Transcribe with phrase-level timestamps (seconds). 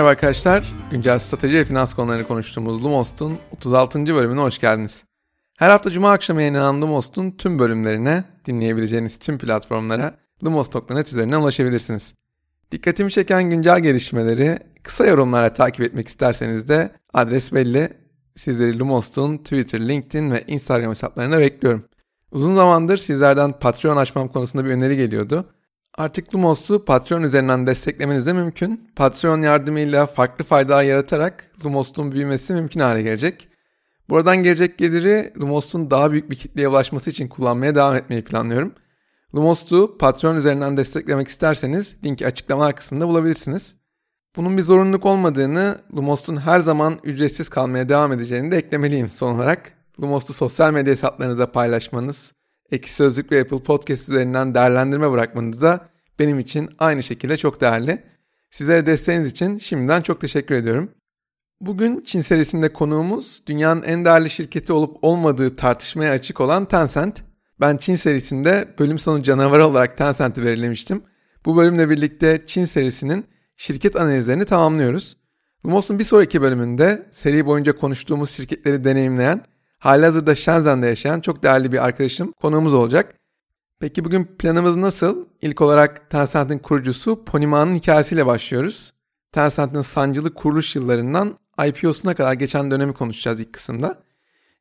[0.00, 0.74] Merhaba arkadaşlar.
[0.90, 4.06] Güncel strateji ve finans konularını konuştuğumuz Lumos'un 36.
[4.06, 5.04] bölümüne hoş geldiniz.
[5.58, 10.14] Her hafta cuma akşamı yayınlanan Lumos'un tüm bölümlerine, dinleyebileceğiniz tüm platformlara
[10.44, 12.14] lumos.net üzerinden ulaşabilirsiniz.
[12.72, 17.88] Dikkatimi çeken güncel gelişmeleri kısa yorumlarla takip etmek isterseniz de adres belli.
[18.36, 21.84] Sizleri Lumos'un Twitter, LinkedIn ve Instagram hesaplarına bekliyorum.
[22.32, 25.46] Uzun zamandır sizlerden Patreon açmam konusunda bir öneri geliyordu.
[26.00, 28.90] Artık Lumos'u Patreon üzerinden desteklemeniz de mümkün.
[28.96, 33.48] Patreon yardımıyla farklı faydalar yaratarak Lumos'un büyümesi mümkün hale gelecek.
[34.08, 38.72] Buradan gelecek geliri Lumos'un daha büyük bir kitleye ulaşması için kullanmaya devam etmeyi planlıyorum.
[39.34, 43.74] Lumos'u Patreon üzerinden desteklemek isterseniz linki açıklamalar kısmında bulabilirsiniz.
[44.36, 49.72] Bunun bir zorunluluk olmadığını, Lumos'un her zaman ücretsiz kalmaya devam edeceğini de eklemeliyim son olarak.
[50.02, 52.32] Lumos'u sosyal medya hesaplarınızda paylaşmanız,
[52.72, 58.02] Ekşi Sözlük ve Apple Podcast üzerinden değerlendirme bırakmanız da benim için aynı şekilde çok değerli.
[58.50, 60.90] Sizlere desteğiniz için şimdiden çok teşekkür ediyorum.
[61.60, 67.22] Bugün Çin serisinde konuğumuz dünyanın en değerli şirketi olup olmadığı tartışmaya açık olan Tencent.
[67.60, 71.02] Ben Çin serisinde bölüm sonu canavarı olarak Tencent'i belirlemiştim.
[71.44, 73.24] Bu bölümle birlikte Çin serisinin
[73.56, 75.16] şirket analizlerini tamamlıyoruz.
[75.66, 79.44] Lumos'un bir sonraki bölümünde seri boyunca konuştuğumuz şirketleri deneyimleyen
[79.80, 83.14] halihazırda Shenzhen'de yaşayan çok değerli bir arkadaşım konuğumuz olacak.
[83.80, 85.26] Peki bugün planımız nasıl?
[85.42, 88.92] İlk olarak Tencent'in kurucusu Ponima'nın hikayesiyle başlıyoruz.
[89.32, 94.02] Tencent'in sancılı kuruluş yıllarından IPO'suna kadar geçen dönemi konuşacağız ilk kısımda.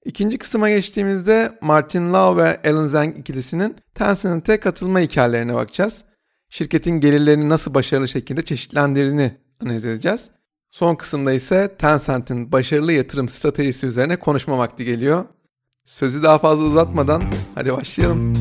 [0.05, 6.03] İkinci kısma geçtiğimizde Martin Lau ve Alan Zhang ikilisinin Tencent'e katılma hikayelerine bakacağız.
[6.49, 10.29] Şirketin gelirlerini nasıl başarılı şekilde çeşitlendirdiğini analiz edeceğiz.
[10.71, 15.25] Son kısımda ise Tencent'in başarılı yatırım stratejisi üzerine konuşma vakti geliyor.
[15.85, 17.23] Sözü daha fazla uzatmadan
[17.55, 18.33] hadi başlayalım.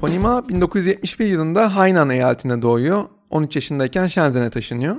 [0.00, 3.02] Ponima 1971 yılında Hainan eyaletine doğuyor.
[3.30, 4.96] 13 yaşındayken Shenzhen'e taşınıyor.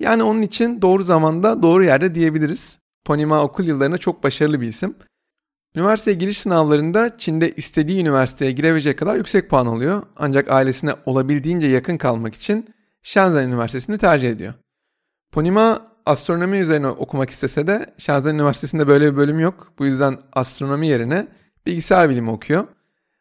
[0.00, 2.78] Yani onun için doğru zamanda doğru yerde diyebiliriz.
[3.04, 4.94] Ponima okul yıllarında çok başarılı bir isim.
[5.76, 10.02] Üniversiteye giriş sınavlarında Çin'de istediği üniversiteye girebilecek kadar yüksek puan alıyor.
[10.16, 14.54] Ancak ailesine olabildiğince yakın kalmak için Shenzhen Üniversitesi'ni tercih ediyor.
[15.32, 19.72] Ponima astronomi üzerine okumak istese de Shenzhen Üniversitesi'nde böyle bir bölüm yok.
[19.78, 21.26] Bu yüzden astronomi yerine
[21.66, 22.64] bilgisayar bilimi okuyor.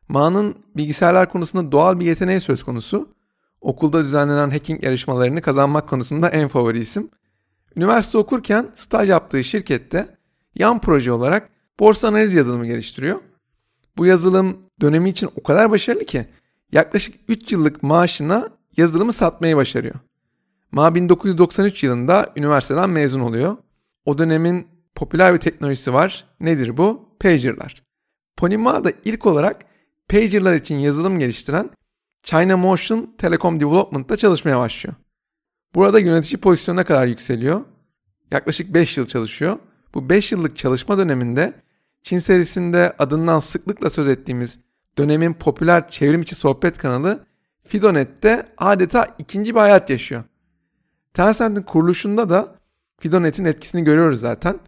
[0.08, 3.10] Ma'nın bilgisayarlar konusunda doğal bir yeteneği söz konusu.
[3.62, 7.10] Okulda düzenlenen hacking yarışmalarını kazanmak konusunda en favori isim.
[7.76, 10.18] Üniversite okurken staj yaptığı şirkette
[10.56, 13.20] yan proje olarak borsa analiz yazılımı geliştiriyor.
[13.98, 16.26] Bu yazılım dönemi için o kadar başarılı ki
[16.72, 19.96] yaklaşık 3 yıllık maaşına yazılımı satmayı başarıyor.
[20.72, 23.58] Ma 1993 yılında üniversiteden mezun oluyor.
[24.06, 26.26] O dönemin popüler bir teknolojisi var.
[26.40, 27.10] Nedir bu?
[27.20, 27.84] Pager'lar.
[28.38, 29.66] Ponima da ilk olarak
[30.10, 31.70] pager'lar için yazılım geliştiren
[32.24, 34.96] China Motion Telecom Development'ta çalışmaya başlıyor.
[35.76, 37.62] Burada yönetici pozisyonuna kadar yükseliyor.
[38.32, 39.58] Yaklaşık 5 yıl çalışıyor.
[39.94, 41.54] Bu 5 yıllık çalışma döneminde
[42.04, 44.60] Çin serisinde adından sıklıkla söz ettiğimiz
[44.98, 47.26] dönemin popüler çevrim içi sohbet kanalı
[47.68, 50.24] Fidonet'te adeta ikinci bir hayat yaşıyor.
[51.14, 52.56] Tencent'in kuruluşunda da
[53.00, 54.60] Fidonet'in etkisini görüyoruz zaten.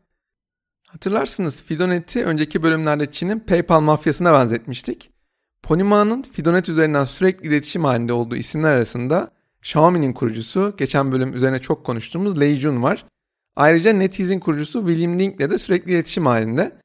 [0.88, 5.12] Hatırlarsınız Fidonet'i önceki bölümlerde Çin'in PayPal mafyasına benzetmiştik.
[5.64, 11.86] Ponima'nın Fidonet üzerinden sürekli iletişim halinde olduğu isimler arasında Xiaomi'nin kurucusu, geçen bölüm üzerine çok
[11.86, 13.06] konuştuğumuz Lei Jun var.
[13.56, 16.78] Ayrıca NetEase'in kurucusu William Ding ile de sürekli iletişim halinde.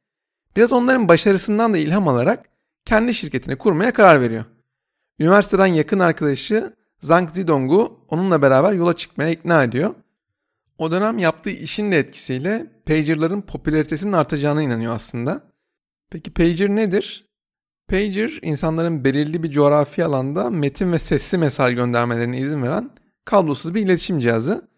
[0.56, 2.48] Biraz onların başarısından da ilham alarak
[2.84, 4.44] kendi şirketini kurmaya karar veriyor.
[5.18, 9.94] Üniversiteden yakın arkadaşı Zhang Zidong'u onunla beraber yola çıkmaya ikna ediyor.
[10.78, 15.42] O dönem yaptığı işin de etkisiyle pager'ların popülaritesinin artacağına inanıyor aslında.
[16.10, 17.26] Peki pager nedir?
[17.88, 22.90] Pager insanların belirli bir coğrafi alanda metin ve sesli mesaj göndermelerine izin veren
[23.24, 24.68] kablosuz bir iletişim cihazı.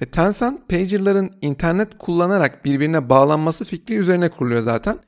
[0.00, 4.98] E, Tencent pager'ların internet kullanarak birbirine bağlanması fikri üzerine kuruluyor zaten.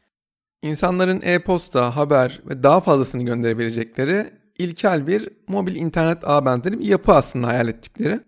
[0.63, 7.13] İnsanların e-posta, haber ve daha fazlasını gönderebilecekleri ilkel bir mobil internet ağ benzeri bir yapı
[7.13, 8.21] aslında hayal ettikleri.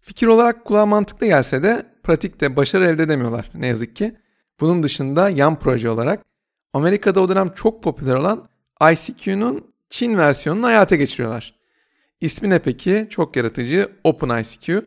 [0.00, 4.16] Fikir olarak kulağa mantıklı gelse de pratikte başarı elde edemiyorlar ne yazık ki.
[4.60, 6.24] Bunun dışında yan proje olarak
[6.72, 8.48] Amerika'da o dönem çok popüler olan
[8.92, 11.54] ICQ'nun Çin versiyonunu hayata geçiriyorlar.
[12.20, 13.06] İsmi ne peki?
[13.10, 14.86] Çok yaratıcı OpenICQ.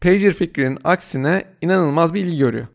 [0.00, 2.66] Pager fikrinin aksine inanılmaz bir ilgi görüyor.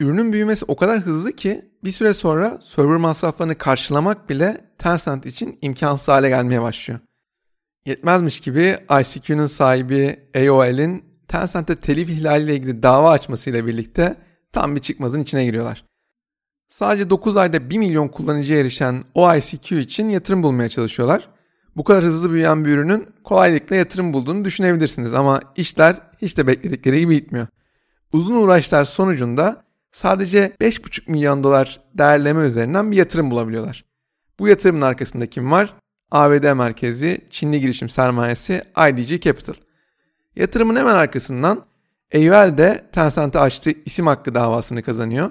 [0.00, 5.58] Ürünün büyümesi o kadar hızlı ki bir süre sonra server masraflarını karşılamak bile Tencent için
[5.62, 7.00] imkansız hale gelmeye başlıyor.
[7.86, 14.16] Yetmezmiş gibi ICQ'nun sahibi AOL'in Tencent'te telif ihlaliyle ilgili dava açmasıyla birlikte
[14.52, 15.84] tam bir çıkmazın içine giriyorlar.
[16.68, 21.28] Sadece 9 ayda 1 milyon kullanıcıya erişen OICQ için yatırım bulmaya çalışıyorlar.
[21.76, 27.00] Bu kadar hızlı büyüyen bir ürünün kolaylıkla yatırım bulduğunu düşünebilirsiniz ama işler hiç de bekledikleri
[27.00, 27.46] gibi gitmiyor.
[28.12, 33.84] Uzun uğraşlar sonucunda sadece 5,5 milyon dolar değerleme üzerinden bir yatırım bulabiliyorlar.
[34.38, 35.74] Bu yatırımın arkasında kim var?
[36.10, 39.54] ABD merkezi Çinli girişim sermayesi IDG Capital.
[40.36, 41.64] Yatırımın hemen arkasından
[42.14, 45.30] AOL de Tencent'e açtığı isim hakkı davasını kazanıyor.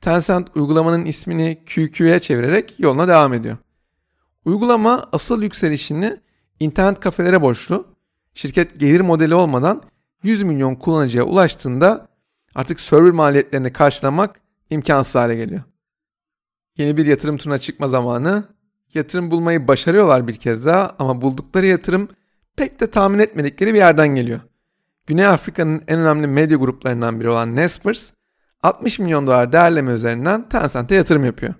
[0.00, 3.56] Tencent uygulamanın ismini QQ'ye çevirerek yoluna devam ediyor.
[4.44, 6.16] Uygulama asıl yükselişini
[6.60, 7.86] internet kafelere borçlu.
[8.34, 9.82] Şirket gelir modeli olmadan
[10.22, 12.08] 100 milyon kullanıcıya ulaştığında
[12.54, 14.40] artık server maliyetlerini karşılamak
[14.70, 15.62] imkansız hale geliyor.
[16.76, 18.44] Yeni bir yatırım turuna çıkma zamanı.
[18.94, 22.08] Yatırım bulmayı başarıyorlar bir kez daha ama buldukları yatırım
[22.56, 24.40] pek de tahmin etmedikleri bir yerden geliyor.
[25.06, 28.12] Güney Afrika'nın en önemli medya gruplarından biri olan Naspers,
[28.62, 31.54] 60 milyon dolar değerleme üzerinden Tencent'e yatırım yapıyor.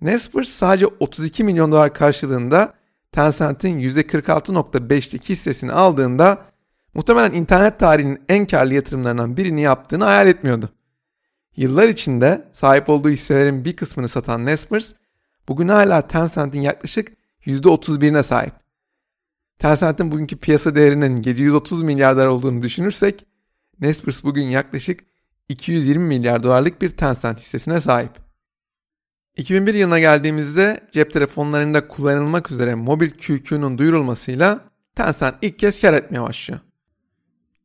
[0.00, 2.74] Naspers sadece 32 milyon dolar karşılığında
[3.12, 6.38] Tencent'in %46.5'lik hissesini aldığında
[6.96, 10.70] muhtemelen internet tarihinin en karlı yatırımlarından birini yaptığını hayal etmiyordu.
[11.56, 14.92] Yıllar içinde sahip olduğu hisselerin bir kısmını satan Naspers,
[15.48, 17.12] bugün hala Tencent'in yaklaşık
[17.46, 18.52] %31'ine sahip.
[19.58, 23.26] Tencent'in bugünkü piyasa değerinin 730 milyar dolar olduğunu düşünürsek,
[23.80, 25.00] Naspers bugün yaklaşık
[25.48, 28.12] 220 milyar dolarlık bir Tencent hissesine sahip.
[29.36, 34.60] 2001 yılına geldiğimizde cep telefonlarında kullanılmak üzere mobil QQ'nun duyurulmasıyla
[34.94, 36.60] Tencent ilk kez kar etmeye başlıyor.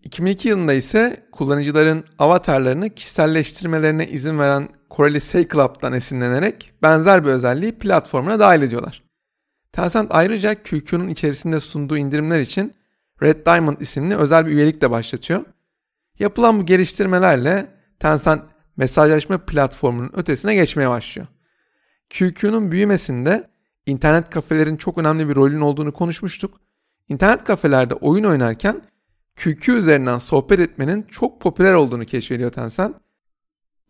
[0.03, 7.71] 2002 yılında ise kullanıcıların avatarlarını kişiselleştirmelerine izin veren Koreli Say Club'dan esinlenerek benzer bir özelliği
[7.71, 9.03] platformuna dahil ediyorlar.
[9.71, 12.74] Tencent ayrıca QQ'nun içerisinde sunduğu indirimler için
[13.21, 15.45] Red Diamond isimli özel bir üyelik de başlatıyor.
[16.19, 17.68] Yapılan bu geliştirmelerle
[18.00, 18.44] Tencent
[18.77, 21.27] mesajlaşma platformunun ötesine geçmeye başlıyor.
[22.09, 23.50] QQ'nun büyümesinde
[23.86, 26.59] internet kafelerin çok önemli bir rolün olduğunu konuşmuştuk.
[27.09, 28.81] İnternet kafelerde oyun oynarken
[29.43, 32.95] QQ üzerinden sohbet etmenin çok popüler olduğunu keşfediyor Tencent.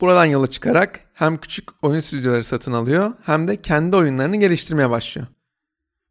[0.01, 5.27] Buradan yola çıkarak hem küçük oyun stüdyoları satın alıyor hem de kendi oyunlarını geliştirmeye başlıyor.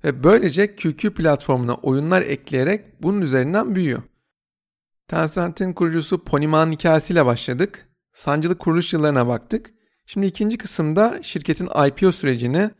[0.04, 4.02] Ve böylece QQ platformuna oyunlar ekleyerek bunun üzerinden büyüyor.
[5.08, 7.88] Tencent'in kurucusu Ponyman'ın hikayesiyle başladık.
[8.12, 9.70] Sancılı kuruluş yıllarına baktık.
[10.06, 12.70] Şimdi ikinci kısımda şirketin IPO sürecini,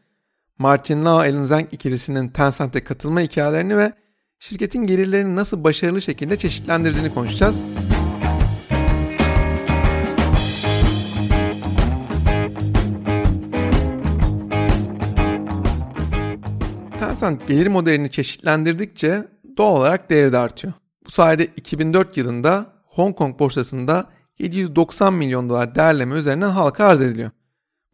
[0.59, 3.93] Martin Lau Alan Zhang ikilisinin Tencent'e katılma hikayelerini ve
[4.41, 7.67] şirketin gelirlerini nasıl başarılı şekilde çeşitlendirdiğini konuşacağız.
[17.01, 20.73] Tencent gelir modelini çeşitlendirdikçe doğal olarak değeri de artıyor.
[21.07, 27.31] Bu sayede 2004 yılında Hong Kong borsasında 790 milyon dolar değerleme üzerinden halka arz ediliyor.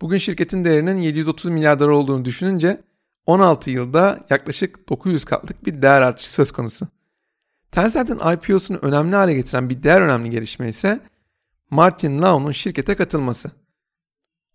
[0.00, 2.80] Bugün şirketin değerinin 730 milyar dolar olduğunu düşününce
[3.26, 6.88] 16 yılda yaklaşık 900 katlık bir değer artışı söz konusu.
[7.70, 11.00] Tencent'in IPO'sunu önemli hale getiren bir diğer önemli gelişme ise
[11.70, 13.50] Martin Lau'nun şirkete katılması.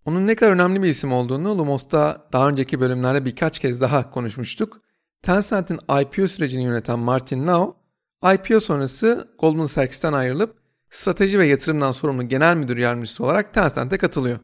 [0.05, 4.81] Onun ne kadar önemli bir isim olduğunu Lumos'ta daha önceki bölümlerde birkaç kez daha konuşmuştuk.
[5.21, 7.75] Tencent'in IPO sürecini yöneten Martin Lau,
[8.33, 10.55] IPO sonrası Goldman Sachs'tan ayrılıp
[10.89, 14.39] strateji ve yatırımdan sorumlu genel müdür yardımcısı olarak Tencent'e katılıyor.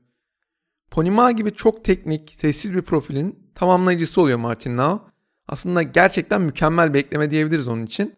[0.92, 5.02] Ponima gibi çok teknik, sessiz bir profilin tamamlayıcısı oluyor Martin Lau.
[5.48, 8.16] Aslında gerçekten mükemmel bir ekleme diyebiliriz onun için.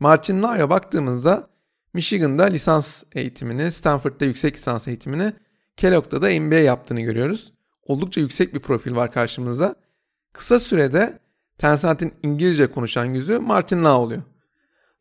[0.00, 1.48] Martin Lau'ya baktığımızda
[1.94, 5.32] Michigan'da lisans eğitimini, Stanford'da yüksek lisans eğitimini,
[5.76, 7.52] Kellogg'da da MBA yaptığını görüyoruz.
[7.86, 9.74] Oldukça yüksek bir profil var karşımızda.
[10.32, 11.18] Kısa sürede
[11.58, 14.22] Tencent'in İngilizce konuşan yüzü Martin Lau oluyor.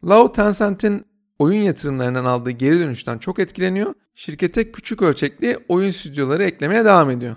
[0.03, 1.05] Lau Tencent'in
[1.39, 3.93] oyun yatırımlarından aldığı geri dönüşten çok etkileniyor.
[4.15, 7.35] Şirkete küçük ölçekli oyun stüdyoları eklemeye devam ediyor.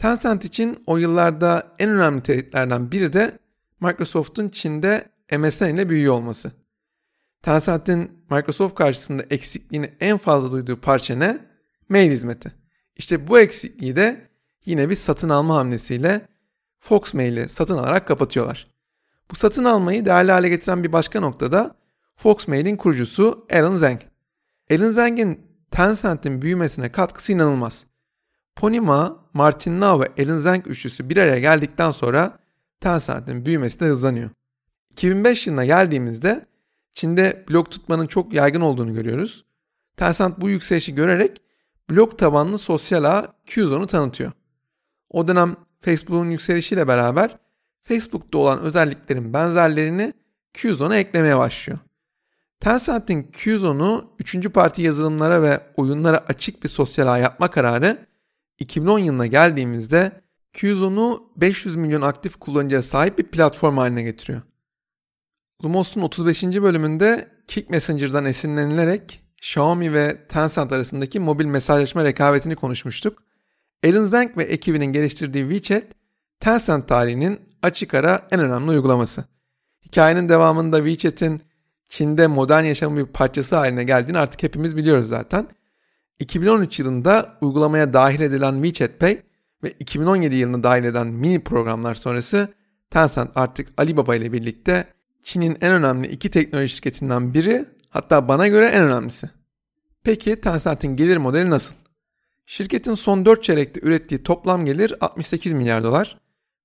[0.00, 3.38] Tencent için o yıllarda en önemli tehditlerden biri de
[3.80, 6.52] Microsoft'un Çin'de MSN ile büyüyor olması.
[7.42, 11.38] Tencent'in Microsoft karşısında eksikliğini en fazla duyduğu parça ne?
[11.88, 12.52] Mail hizmeti.
[12.96, 14.28] İşte bu eksikliği de
[14.64, 16.28] yine bir satın alma hamlesiyle
[16.78, 18.70] Fox Mail'i satın alarak kapatıyorlar.
[19.30, 21.76] Bu satın almayı değerli hale getiren bir başka nokta da
[22.16, 24.00] Foxmail'in kurucusu Alan Zhang.
[24.70, 25.40] Alan Zhang'in
[25.70, 27.89] Tencent'in büyümesine katkısı inanılmaz.
[28.56, 32.38] Ponyma, Martin Lau ve Zhang üçlüsü bir araya geldikten sonra
[32.80, 34.30] Tencent'in büyümesi de hızlanıyor.
[34.90, 36.46] 2005 yılına geldiğimizde
[36.92, 39.44] Çin'de blog tutmanın çok yaygın olduğunu görüyoruz.
[39.96, 41.42] Tencent bu yükselişi görerek
[41.90, 44.32] blog tabanlı sosyal ağ Qzone'u tanıtıyor.
[45.10, 47.38] O dönem Facebook'un yükselişiyle beraber
[47.82, 50.12] Facebook'ta olan özelliklerin benzerlerini
[50.54, 51.78] Qzone'a eklemeye başlıyor.
[52.60, 54.52] Tencent'in Qzone'u 3.
[54.52, 58.06] parti yazılımlara ve oyunlara açık bir sosyal ağ yapma kararı
[58.60, 60.12] 2010 yılına geldiğimizde
[60.52, 64.42] Qzone'u 500 milyon aktif kullanıcıya sahip bir platform haline getiriyor.
[65.64, 66.42] Lumos'un 35.
[66.42, 73.22] bölümünde Kik Messenger'dan esinlenilerek Xiaomi ve Tencent arasındaki mobil mesajlaşma rekabetini konuşmuştuk.
[73.86, 75.84] Alan Zhang ve ekibinin geliştirdiği WeChat,
[76.40, 79.24] Tencent tarihinin açık ara en önemli uygulaması.
[79.86, 81.42] Hikayenin devamında WeChat'in
[81.88, 85.48] Çin'de modern yaşamın bir parçası haline geldiğini artık hepimiz biliyoruz zaten.
[86.20, 89.22] 2013 yılında uygulamaya dahil edilen WeChat Pay
[89.64, 92.48] ve 2017 yılında dahil eden mini programlar sonrası
[92.90, 94.84] Tencent artık Alibaba ile birlikte
[95.22, 99.30] Çin'in en önemli iki teknoloji şirketinden biri hatta bana göre en önemlisi.
[100.04, 101.74] Peki Tencent'in gelir modeli nasıl?
[102.46, 106.20] Şirketin son 4 çeyrekte ürettiği toplam gelir 68 milyar dolar.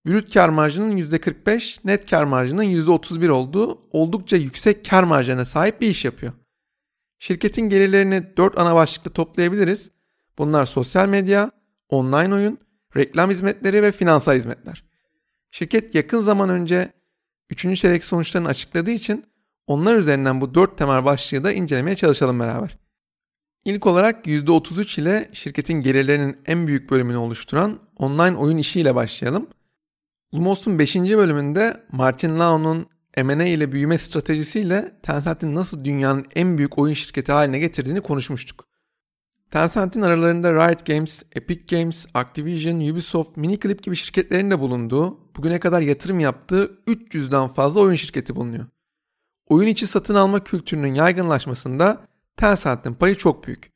[0.06, 5.88] Brüt kar marjının %45, net kar marjının %31 olduğu oldukça yüksek kar marjına sahip bir
[5.88, 6.34] iş yapıyor.
[7.26, 9.92] Şirketin gelirlerini 4 ana başlıkta toplayabiliriz.
[10.38, 11.52] Bunlar sosyal medya,
[11.90, 12.58] online oyun,
[12.96, 14.84] reklam hizmetleri ve finansal hizmetler.
[15.52, 16.94] Şirket yakın zaman önce
[17.50, 17.80] 3.
[17.80, 19.26] çeyrek sonuçlarını açıkladığı için
[19.68, 22.78] onlar üzerinden bu 4 temel başlığı da incelemeye çalışalım beraber.
[23.66, 29.48] İlk olarak %33 ile şirketin gelirlerinin en büyük bölümünü oluşturan online oyun işiyle başlayalım.
[30.34, 30.96] Lumos'un 5.
[30.96, 37.60] bölümünde Martin Lao'nun M&A ile büyüme stratejisiyle Tencent'in nasıl dünyanın en büyük oyun şirketi haline
[37.60, 38.66] getirdiğini konuşmuştuk.
[39.52, 45.82] Tencent'in aralarında Riot Games, Epic Games, Activision, Ubisoft, Miniclip gibi şirketlerin de bulunduğu, bugüne kadar
[45.82, 48.66] yatırım yaptığı 300'den fazla oyun şirketi bulunuyor.
[49.48, 52.08] Oyun içi satın alma kültürünün yaygınlaşmasında
[52.38, 53.72] Tencent'in payı çok büyük.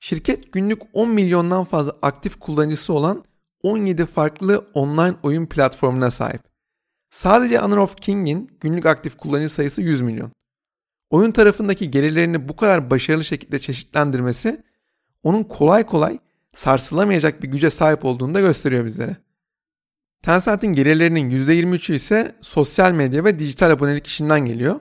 [0.00, 3.24] Şirket günlük 10 milyondan fazla aktif kullanıcısı olan
[3.62, 6.49] 17 farklı online oyun platformuna sahip.
[7.10, 10.32] Sadece Honor of King'in günlük aktif kullanıcı sayısı 100 milyon.
[11.10, 14.62] Oyun tarafındaki gelirlerini bu kadar başarılı şekilde çeşitlendirmesi
[15.22, 16.18] onun kolay kolay
[16.52, 19.16] sarsılamayacak bir güce sahip olduğunu da gösteriyor bizlere.
[20.22, 24.80] Tencent'in gelirlerinin %23'ü ise sosyal medya ve dijital abonelik işinden geliyor.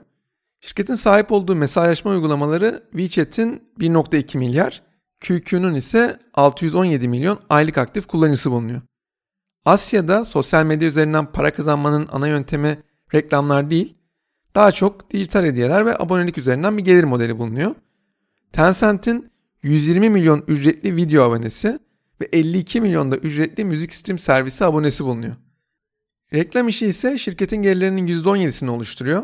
[0.62, 4.84] Şirketin sahip olduğu mesajlaşma uygulamaları WeChat'in 1.2 milyar,
[5.20, 8.82] QQ'nun ise 617 milyon aylık aktif kullanıcısı bulunuyor.
[9.66, 13.96] Asya'da sosyal medya üzerinden para kazanmanın ana yöntemi reklamlar değil,
[14.56, 17.76] daha çok dijital hediyeler ve abonelik üzerinden bir gelir modeli bulunuyor.
[18.52, 19.32] Tencent'in
[19.64, 21.80] 120 milyon ücretli video abonesi
[22.22, 25.36] ve 52 milyon da ücretli müzik stream servisi abonesi bulunuyor.
[26.34, 29.24] Reklam işi ise şirketin gelirlerinin %17'sini oluşturuyor.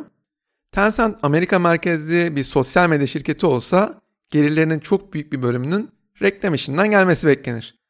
[0.71, 5.89] Tencent Amerika merkezli bir sosyal medya şirketi olsa gelirlerinin çok büyük bir bölümünün
[6.21, 7.84] reklam işinden gelmesi beklenir.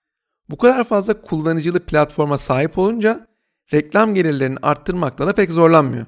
[0.49, 3.27] Bu kadar fazla kullanıcılı platforma sahip olunca
[3.73, 6.05] reklam gelirlerini arttırmakla da pek zorlanmıyor.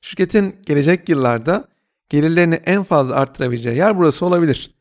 [0.00, 1.68] Şirketin gelecek yıllarda
[2.08, 4.74] gelirlerini en fazla arttırabileceği yer burası olabilir.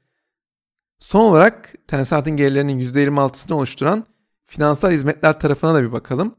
[1.00, 4.06] Son olarak Tencent'in gelirlerinin %26'sını oluşturan
[4.46, 6.36] finansal hizmetler tarafına da bir bakalım.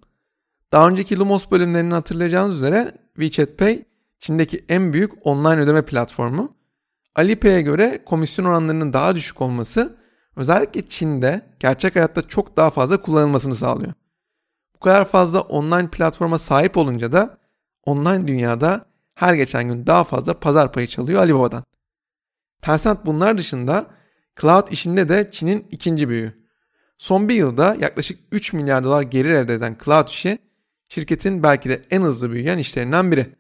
[0.73, 3.85] Daha önceki Lumos bölümlerini hatırlayacağınız üzere WeChat Pay
[4.19, 6.57] Çin'deki en büyük online ödeme platformu.
[7.15, 9.97] Alipay'e göre komisyon oranlarının daha düşük olması
[10.37, 13.93] özellikle Çin'de gerçek hayatta çok daha fazla kullanılmasını sağlıyor.
[14.75, 17.39] Bu kadar fazla online platforma sahip olunca da
[17.85, 21.65] online dünyada her geçen gün daha fazla pazar payı çalıyor Alibaba'dan.
[22.63, 23.87] Tencent bunlar dışında
[24.41, 26.43] cloud işinde de Çin'in ikinci büyüğü.
[26.99, 30.39] Son bir yılda yaklaşık 3 milyar dolar gelir elde eden cloud işi
[30.89, 33.37] şirketin belki de en hızlı büyüyen işlerinden biri.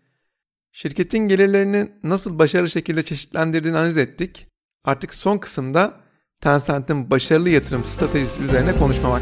[0.73, 4.47] Şirketin gelirlerini nasıl başarılı şekilde çeşitlendirdiğini analiz ettik.
[4.85, 6.01] Artık son kısımda
[6.43, 9.21] Tencent'in başarılı yatırım stratejisi üzerine konuşma.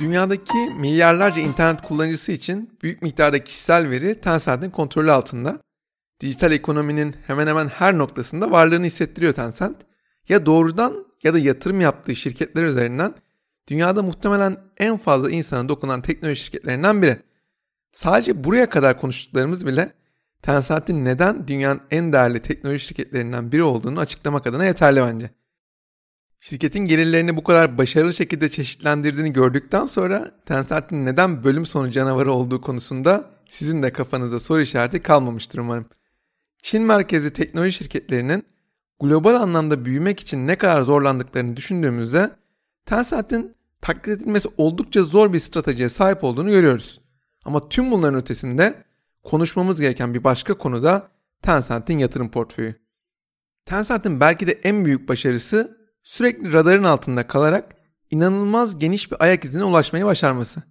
[0.00, 5.60] Dünyadaki milyarlarca internet kullanıcısı için büyük miktarda kişisel veri Tencent'in kontrolü altında.
[6.20, 9.76] Dijital ekonominin hemen hemen her noktasında varlığını hissettiriyor Tencent.
[10.28, 13.14] Ya doğrudan ya da yatırım yaptığı şirketler üzerinden
[13.68, 17.18] dünyada muhtemelen en fazla insana dokunan teknoloji şirketlerinden biri.
[17.92, 19.92] Sadece buraya kadar konuştuklarımız bile
[20.42, 25.30] Tencent'in neden dünyanın en değerli teknoloji şirketlerinden biri olduğunu açıklamak adına yeterli bence.
[26.40, 32.60] Şirketin gelirlerini bu kadar başarılı şekilde çeşitlendirdiğini gördükten sonra Tencent'in neden bölüm sonu canavarı olduğu
[32.60, 35.86] konusunda sizin de kafanızda soru işareti kalmamıştır umarım.
[36.62, 38.44] Çin merkezi teknoloji şirketlerinin
[39.00, 42.30] global anlamda büyümek için ne kadar zorlandıklarını düşündüğümüzde
[42.86, 47.00] Tencent'in taklit edilmesi oldukça zor bir stratejiye sahip olduğunu görüyoruz.
[47.44, 48.84] Ama tüm bunların ötesinde
[49.22, 51.08] konuşmamız gereken bir başka konu da
[51.42, 52.74] Tencent'in yatırım portföyü.
[53.64, 57.76] Tencent'in belki de en büyük başarısı sürekli radarın altında kalarak
[58.10, 60.62] inanılmaz geniş bir ayak izine ulaşmayı başarması.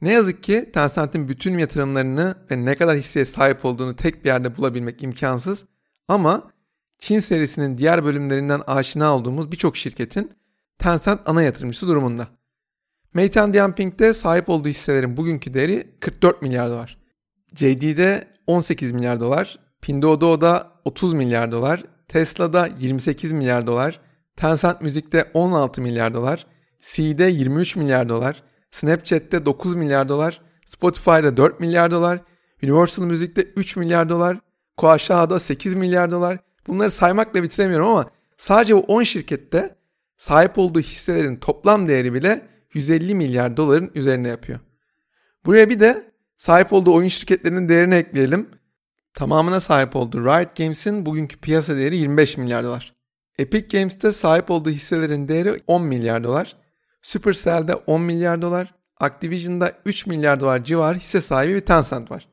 [0.00, 4.56] Ne yazık ki Tencent'in bütün yatırımlarını ve ne kadar hisseye sahip olduğunu tek bir yerde
[4.56, 5.64] bulabilmek imkansız
[6.08, 6.50] ama
[6.98, 10.32] Çin serisinin diğer bölümlerinden aşina olduğumuz birçok şirketin
[10.80, 12.28] Tencent ana yatırımcısı durumunda.
[13.14, 16.98] Meituan Dianping'de sahip olduğu hisselerin bugünkü değeri 44 milyar dolar.
[17.54, 24.00] JD'de 18 milyar dolar, Pinduoduo'da 30 milyar dolar, Tesla'da 28 milyar dolar,
[24.36, 26.46] Tencent Müzik'te 16 milyar dolar,
[26.80, 32.20] C'de 23 milyar dolar, Snapchat'te 9 milyar dolar, Spotify'da 4 milyar dolar,
[32.62, 34.38] Universal Müzik'te 3 milyar dolar,
[34.76, 36.38] Kuaşağı'da 8 milyar dolar.
[36.66, 39.79] Bunları saymakla bitiremiyorum ama sadece bu 10 şirkette
[40.20, 44.60] sahip olduğu hisselerin toplam değeri bile 150 milyar doların üzerine yapıyor.
[45.46, 48.48] Buraya bir de sahip olduğu oyun şirketlerinin değerini ekleyelim.
[49.14, 52.94] Tamamına sahip olduğu Riot Games'in bugünkü piyasa değeri 25 milyar dolar.
[53.38, 56.56] Epic Games'te sahip olduğu hisselerin değeri 10 milyar dolar.
[57.02, 58.74] Supercell'de 10 milyar dolar.
[59.00, 62.28] Activision'da 3 milyar dolar civarı hisse sahibi bir Tencent var.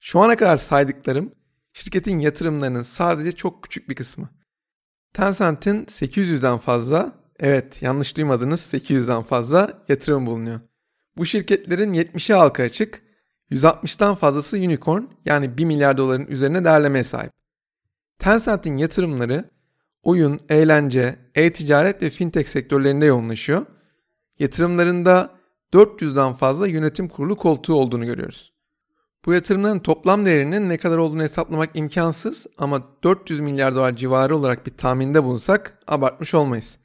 [0.00, 1.32] Şu ana kadar saydıklarım
[1.72, 4.41] şirketin yatırımlarının sadece çok küçük bir kısmı.
[5.12, 10.60] Tencent'in 800'den fazla, evet yanlış duymadınız 800'den fazla yatırım bulunuyor.
[11.16, 13.02] Bu şirketlerin 70'i halka açık,
[13.50, 17.32] 160'tan fazlası unicorn yani 1 milyar doların üzerine değerlemeye sahip.
[18.18, 19.44] Tencent'in yatırımları
[20.02, 23.66] oyun, eğlence, e-ticaret ve fintech sektörlerinde yoğunlaşıyor.
[24.38, 25.30] Yatırımlarında
[25.72, 28.51] 400'den fazla yönetim kurulu koltuğu olduğunu görüyoruz.
[29.24, 34.66] Bu yatırımların toplam değerinin ne kadar olduğunu hesaplamak imkansız ama 400 milyar dolar civarı olarak
[34.66, 36.78] bir tahminde bulunsak abartmış olmayız.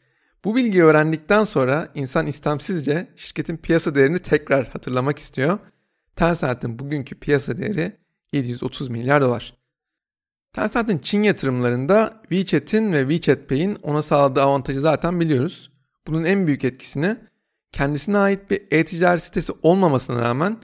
[0.46, 5.60] Bu bilgiyi öğrendikten sonra insan istemsizce şirketin piyasa değerini tekrar hatırlamak istiyor.
[6.16, 7.98] Tencent'in bugünkü piyasa değeri
[8.34, 9.58] 730 milyar dolar.
[10.54, 15.72] Tencent'in Çin yatırımlarında WeChat'in ve WeChat Pay'in ona sağladığı avantajı zaten biliyoruz.
[16.08, 17.18] Bunun en büyük etkisini
[17.72, 20.58] kendisine ait bir e-ticaret sitesi olmamasına rağmen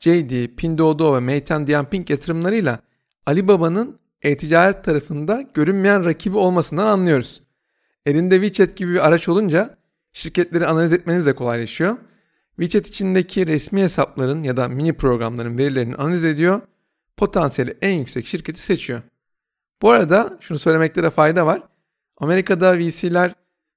[0.00, 2.78] JD, Pinduoduo ve Meituan Dianping yatırımlarıyla
[3.26, 7.42] Alibaba'nın e-ticaret tarafında görünmeyen rakibi olmasından anlıyoruz.
[8.06, 9.78] Elinde WeChat gibi bir araç olunca
[10.12, 11.96] şirketleri analiz etmeniz de kolaylaşıyor.
[12.56, 16.60] WeChat içindeki resmi hesapların ya da mini programların verilerini analiz ediyor,
[17.16, 19.02] potansiyeli en yüksek şirketi seçiyor.
[19.82, 21.62] Bu arada şunu söylemekte de fayda var.
[22.16, 23.34] Amerika'da VC'ler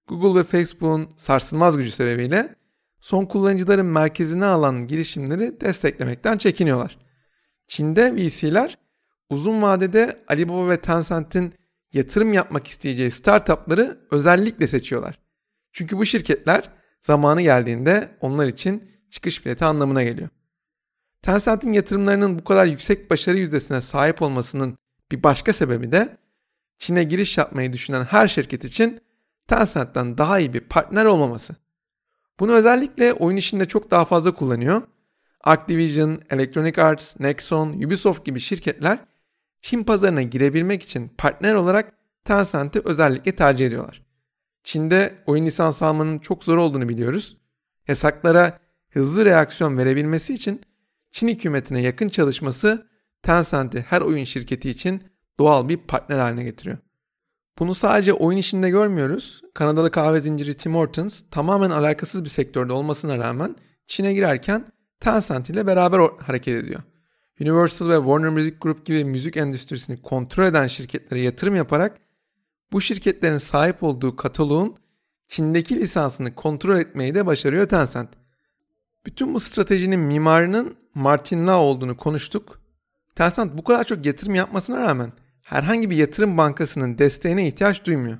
[0.08, 2.56] Google ve Facebook'un sarsılmaz gücü sebebiyle
[3.02, 6.98] son kullanıcıların merkezine alan girişimleri desteklemekten çekiniyorlar.
[7.68, 8.78] Çin'de VC'ler
[9.30, 11.54] uzun vadede Alibaba ve Tencent'in
[11.94, 15.20] yatırım yapmak isteyeceği startupları özellikle seçiyorlar.
[15.74, 16.70] Çünkü bu şirketler
[17.02, 20.30] zamanı geldiğinde onlar için çıkış bileti anlamına geliyor.
[21.22, 24.78] Tencent'in yatırımlarının bu kadar yüksek başarı yüzdesine sahip olmasının
[25.12, 26.18] bir başka sebebi de
[26.78, 29.02] Çin'e giriş yapmayı düşünen her şirket için
[29.48, 31.56] Tencent'ten daha iyi bir partner olmaması.
[32.41, 34.82] Bunu özellikle oyun işinde çok daha fazla kullanıyor.
[35.43, 38.99] Activision, Electronic Arts, Nexon, Ubisoft gibi şirketler
[39.62, 41.93] Çin pazarına girebilmek için partner olarak
[42.25, 44.06] Tencent'i özellikle tercih ediyorlar.
[44.63, 47.38] Çin'de oyun lisans almanın çok zor olduğunu biliyoruz.
[47.88, 50.62] Yasaklara hızlı reaksiyon verebilmesi için
[51.12, 52.88] Çin hükümetine yakın çalışması
[53.23, 55.04] Tencent'i her oyun şirketi için
[55.39, 56.77] doğal bir partner haline getiriyor.
[57.62, 59.41] Bunu sadece oyun işinde görmüyoruz.
[59.54, 63.56] Kanadalı kahve zinciri Tim Hortons tamamen alakasız bir sektörde olmasına rağmen
[63.88, 64.65] Çin'e girerken
[65.00, 66.82] Tencent ile beraber hareket ediyor.
[67.41, 71.97] Universal ve Warner Music Group gibi müzik endüstrisini kontrol eden şirketlere yatırım yaparak
[72.71, 74.76] bu şirketlerin sahip olduğu kataloğun
[75.28, 78.10] Çin'deki lisansını kontrol etmeyi de başarıyor Tencent.
[79.06, 82.62] Bütün bu stratejinin mimarının Martin Lau olduğunu konuştuk.
[83.15, 85.12] Tencent bu kadar çok yatırım yapmasına rağmen
[85.52, 88.18] herhangi bir yatırım bankasının desteğine ihtiyaç duymuyor.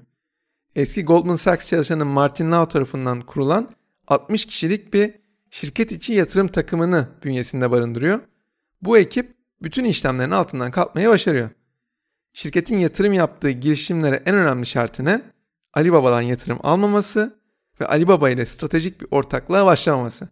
[0.76, 3.70] Eski Goldman Sachs çalışanı Martin Lau tarafından kurulan
[4.08, 5.14] 60 kişilik bir
[5.50, 8.20] şirket içi yatırım takımını bünyesinde barındırıyor.
[8.82, 11.50] Bu ekip bütün işlemlerin altından kalkmayı başarıyor.
[12.34, 15.22] Şirketin yatırım yaptığı girişimlere en önemli şartı ne?
[15.74, 17.40] Alibaba'dan yatırım almaması
[17.82, 20.30] ve Alibaba ile stratejik bir ortaklığa başlamaması.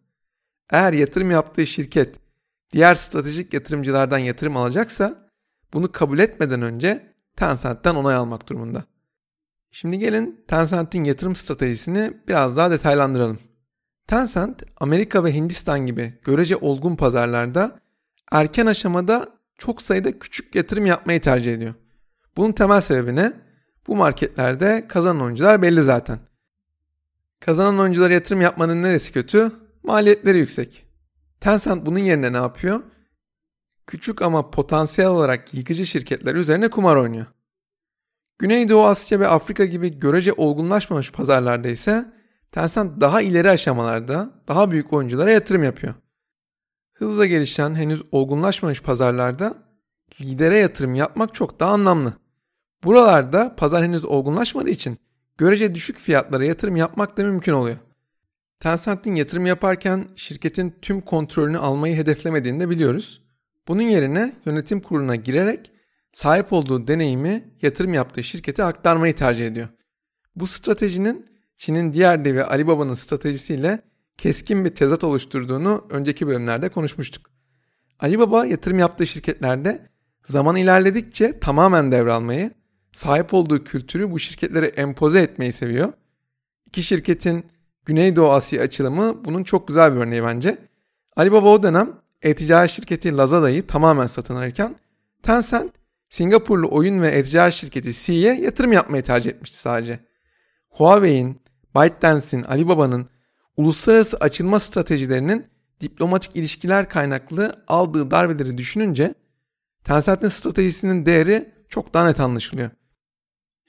[0.69, 2.15] Eğer yatırım yaptığı şirket
[2.71, 5.28] diğer stratejik yatırımcılardan yatırım alacaksa
[5.73, 8.83] bunu kabul etmeden önce Tencent'ten onay almak durumunda.
[9.71, 13.39] Şimdi gelin Tencent'in yatırım stratejisini biraz daha detaylandıralım.
[14.07, 17.79] Tencent, Amerika ve Hindistan gibi görece olgun pazarlarda
[18.31, 21.73] erken aşamada çok sayıda küçük yatırım yapmayı tercih ediyor.
[22.37, 23.33] Bunun temel sebebi ne?
[23.87, 26.19] Bu marketlerde kazanan oyuncular belli zaten.
[27.39, 29.51] Kazanan oyunculara yatırım yapmanın neresi kötü?
[29.83, 30.85] Maliyetleri yüksek.
[31.39, 32.81] Tencent bunun yerine ne yapıyor?
[33.89, 37.25] Küçük ama potansiyel olarak yıkıcı şirketler üzerine kumar oynuyor.
[38.39, 42.13] Güneydoğu Asya ve Afrika gibi görece olgunlaşmamış pazarlarda ise
[42.51, 45.93] Tencent daha ileri aşamalarda daha büyük oyunculara yatırım yapıyor.
[46.93, 49.53] Hızla gelişen henüz olgunlaşmamış pazarlarda
[50.21, 52.13] lidere yatırım yapmak çok daha anlamlı.
[52.83, 54.97] Buralarda pazar henüz olgunlaşmadığı için
[55.37, 57.77] görece düşük fiyatlara yatırım yapmak da mümkün oluyor.
[58.59, 63.28] Tencent'in yatırım yaparken şirketin tüm kontrolünü almayı hedeflemediğini de biliyoruz.
[63.69, 65.71] Bunun yerine yönetim kuruluna girerek
[66.11, 69.67] sahip olduğu deneyimi yatırım yaptığı şirkete aktarmayı tercih ediyor.
[70.35, 71.25] Bu stratejinin
[71.57, 73.81] Çin'in diğer devi Alibaba'nın stratejisiyle
[74.17, 77.31] keskin bir tezat oluşturduğunu önceki bölümlerde konuşmuştuk.
[77.99, 79.89] Alibaba yatırım yaptığı şirketlerde
[80.25, 82.51] zaman ilerledikçe tamamen devralmayı,
[82.93, 85.93] sahip olduğu kültürü bu şirketlere empoze etmeyi seviyor.
[86.65, 87.45] İki şirketin
[87.85, 90.57] Güneydoğu Asya açılımı bunun çok güzel bir örneği bence.
[91.15, 94.75] Alibaba o dönem e-ticaret şirketi Lazada'yı tamamen satın alırken
[95.23, 95.71] Tencent
[96.09, 99.99] Singapurlu oyun ve e-ticaret şirketi Sea'ye yatırım yapmayı tercih etmişti sadece.
[100.69, 101.41] Huawei'in,
[101.75, 103.09] ByteDance'in, Alibaba'nın
[103.57, 105.45] uluslararası açılma stratejilerinin
[105.81, 109.13] diplomatik ilişkiler kaynaklı aldığı darbeleri düşününce
[109.83, 112.69] Tencent'in stratejisinin değeri çok daha net anlaşılıyor.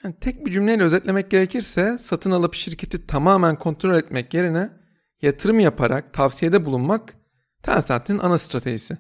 [0.04, 4.70] Yani tek bir cümleyle özetlemek gerekirse satın alıp şirketi tamamen kontrol etmek yerine
[5.22, 7.14] yatırım yaparak tavsiyede bulunmak
[7.62, 8.99] Tencent'in ana stratejisi.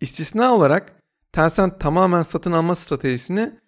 [0.00, 0.92] İstisna olarak
[1.32, 3.58] Tencent tamamen satın alma stratejisini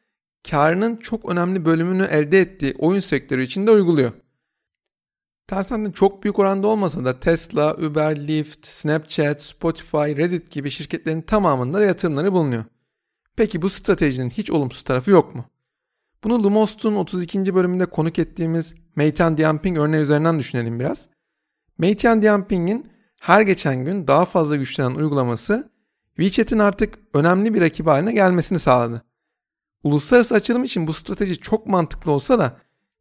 [0.50, 4.12] karının çok önemli bölümünü elde ettiği oyun sektörü içinde uyguluyor.
[5.46, 11.84] Tencent'in çok büyük oranda olmasa da Tesla, Uber, Lyft, Snapchat, Spotify, Reddit gibi şirketlerin tamamında
[11.84, 12.64] yatırımları bulunuyor.
[13.36, 15.44] Peki bu stratejinin hiç olumsuz tarafı yok mu?
[16.24, 17.54] Bunu Lumos'un 32.
[17.54, 21.08] bölümünde konuk ettiğimiz Meitian Dianping örneği üzerinden düşünelim biraz.
[21.78, 22.91] Meitian Dianping'in
[23.22, 25.70] her geçen gün daha fazla güçlenen uygulaması
[26.16, 29.02] WeChat'in artık önemli bir rakip haline gelmesini sağladı.
[29.84, 32.56] Uluslararası açılım için bu strateji çok mantıklı olsa da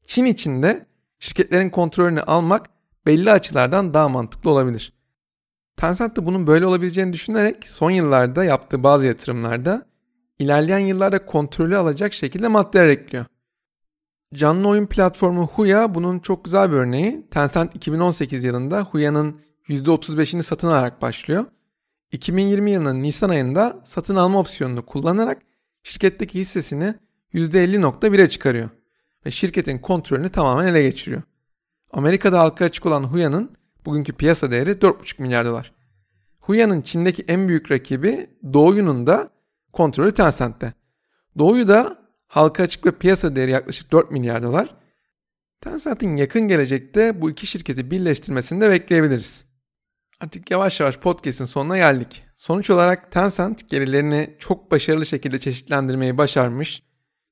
[0.06, 0.86] Çin içinde
[1.20, 2.70] şirketlerin kontrolünü almak
[3.06, 4.94] belli açılardan daha mantıklı olabilir.
[5.78, 9.86] Tencent de bunun böyle olabileceğini düşünerek son yıllarda yaptığı bazı yatırımlarda
[10.40, 13.26] ilerleyen yıllarda kontrolü alacak şekilde maddeler ekliyor.
[14.34, 17.28] Canlı oyun platformu Huya bunun çok güzel bir örneği.
[17.32, 21.46] Tencent 2018 yılında Huya'nın %35'ini satın alarak başlıyor.
[22.12, 25.42] 2020 yılının Nisan ayında satın alma opsiyonunu kullanarak
[25.84, 26.96] şirketteki hissesini
[27.34, 28.70] %50.1'e çıkarıyor
[29.26, 31.22] ve şirketin kontrolünü tamamen ele geçiriyor.
[31.92, 33.52] Amerika'da halka açık olan Huya'nın
[33.86, 35.74] bugünkü piyasa değeri 4,5 milyar dolar.
[36.40, 39.30] Huya'nın Çin'deki en büyük rakibi Doğuyu'nun da
[39.74, 40.74] kontrolü Tencent'te.
[41.38, 41.98] Doğuyu da
[42.28, 44.76] halka açık ve piyasa değeri yaklaşık 4 milyar dolar.
[45.62, 49.51] Tencent'in yakın gelecekte bu iki şirketi birleştirmesini de bekleyebiliriz.
[50.22, 52.24] Artık yavaş yavaş podcast'in sonuna geldik.
[52.38, 56.84] Sonuç olarak Tencent gelirlerini çok başarılı şekilde çeşitlendirmeyi başarmış,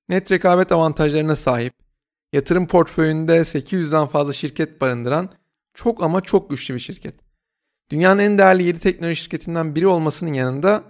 [0.10, 1.73] net rekabet avantajlarına sahip,
[2.34, 5.30] yatırım portföyünde 800'den fazla şirket barındıran
[5.73, 7.15] çok ama çok güçlü bir şirket.
[7.91, 10.84] Dünyanın en değerli 7 teknoloji şirketinden biri olmasının yanında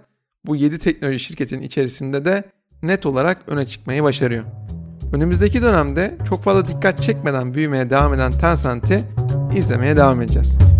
[0.46, 2.44] bu 7 teknoloji şirketin içerisinde de
[2.82, 4.44] net olarak öne çıkmayı başarıyor.
[5.12, 9.04] Önümüzdeki dönemde çok fazla dikkat çekmeden büyümeye devam eden Tencent'i
[9.56, 10.79] izlemeye devam edeceğiz.